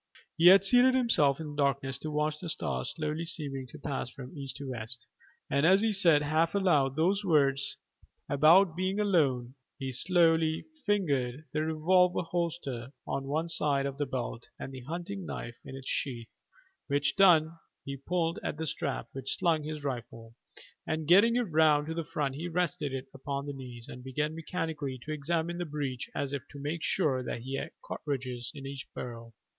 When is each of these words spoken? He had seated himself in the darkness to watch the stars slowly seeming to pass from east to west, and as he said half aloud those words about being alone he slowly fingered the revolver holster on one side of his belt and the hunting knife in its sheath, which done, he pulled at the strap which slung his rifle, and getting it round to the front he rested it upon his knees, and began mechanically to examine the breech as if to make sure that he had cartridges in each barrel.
He 0.35 0.47
had 0.47 0.65
seated 0.65 0.95
himself 0.95 1.39
in 1.39 1.51
the 1.51 1.55
darkness 1.55 1.99
to 1.99 2.09
watch 2.09 2.39
the 2.39 2.49
stars 2.49 2.91
slowly 2.95 3.23
seeming 3.23 3.67
to 3.67 3.77
pass 3.77 4.09
from 4.09 4.35
east 4.35 4.55
to 4.55 4.67
west, 4.67 5.05
and 5.47 5.63
as 5.63 5.83
he 5.83 5.91
said 5.91 6.23
half 6.23 6.55
aloud 6.55 6.95
those 6.95 7.23
words 7.23 7.77
about 8.27 8.75
being 8.75 8.99
alone 8.99 9.53
he 9.77 9.91
slowly 9.91 10.65
fingered 10.87 11.45
the 11.53 11.61
revolver 11.61 12.21
holster 12.23 12.91
on 13.05 13.25
one 13.25 13.47
side 13.47 13.85
of 13.85 13.99
his 13.99 14.09
belt 14.09 14.47
and 14.57 14.73
the 14.73 14.79
hunting 14.85 15.23
knife 15.23 15.57
in 15.63 15.75
its 15.75 15.87
sheath, 15.87 16.41
which 16.87 17.15
done, 17.15 17.59
he 17.85 17.95
pulled 17.95 18.39
at 18.43 18.57
the 18.57 18.65
strap 18.65 19.07
which 19.11 19.37
slung 19.37 19.61
his 19.61 19.83
rifle, 19.83 20.33
and 20.87 21.07
getting 21.07 21.35
it 21.35 21.41
round 21.43 21.85
to 21.85 21.93
the 21.93 22.03
front 22.03 22.33
he 22.33 22.47
rested 22.47 22.91
it 22.91 23.05
upon 23.13 23.45
his 23.45 23.55
knees, 23.55 23.87
and 23.87 24.03
began 24.03 24.33
mechanically 24.33 24.97
to 25.03 25.11
examine 25.11 25.59
the 25.59 25.63
breech 25.63 26.09
as 26.15 26.33
if 26.33 26.41
to 26.49 26.57
make 26.59 26.81
sure 26.81 27.21
that 27.21 27.41
he 27.41 27.53
had 27.57 27.69
cartridges 27.85 28.51
in 28.55 28.65
each 28.65 28.87
barrel. 28.95 29.35